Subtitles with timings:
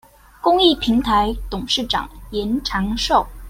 [0.41, 3.23] 公益平臺董事長嚴長壽